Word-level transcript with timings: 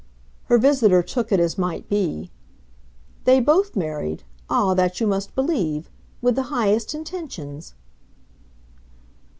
Her 0.45 0.57
visitor 0.57 1.03
took 1.03 1.31
it 1.31 1.39
as 1.39 1.59
might 1.59 1.87
be. 1.87 2.31
"They 3.25 3.39
both 3.39 3.75
married 3.75 4.23
ah, 4.49 4.73
that 4.73 4.99
you 4.99 5.05
must 5.05 5.35
believe! 5.35 5.91
with 6.23 6.33
the 6.33 6.41
highest 6.49 6.95
intentions." 6.95 7.75